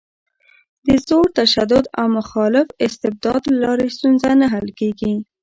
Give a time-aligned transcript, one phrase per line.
[0.85, 5.13] د زور، تشدد او مخالف استبداد له لارې ستونزه نه حل کېږي.